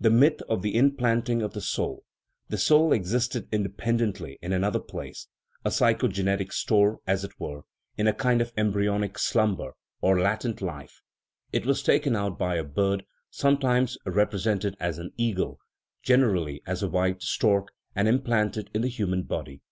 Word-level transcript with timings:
The 0.00 0.10
myth 0.10 0.40
of 0.48 0.62
the 0.62 0.76
in 0.76 0.92
planting 0.94 1.42
of 1.42 1.54
the 1.54 1.60
soul. 1.60 2.04
The 2.48 2.56
soul 2.56 2.92
existed 2.92 3.48
independently 3.50 4.38
in 4.40 4.52
another 4.52 4.78
place 4.78 5.26
a 5.64 5.72
psycho 5.72 6.06
genetic 6.06 6.52
store, 6.52 7.00
as 7.04 7.24
it 7.24 7.32
were 7.40 7.62
(in 7.98 8.06
a 8.06 8.12
kind 8.14 8.40
of 8.40 8.52
embryonic 8.56 9.18
slumber 9.18 9.72
or 10.00 10.20
latent 10.20 10.62
life); 10.62 11.02
it 11.52 11.66
was 11.66 11.82
taken 11.82 12.14
out 12.14 12.38
by 12.38 12.54
a 12.58 12.62
bird 12.62 13.04
(sometimes 13.28 13.98
represented 14.06 14.76
as 14.78 14.98
an 14.98 15.10
eagle, 15.16 15.58
generally 16.04 16.62
as 16.64 16.84
a 16.84 16.88
white 16.88 17.20
stork), 17.20 17.72
and 17.96 18.06
implanted 18.06 18.70
in 18.72 18.82
the 18.82 18.88
human 18.88 19.24
body. 19.24 19.62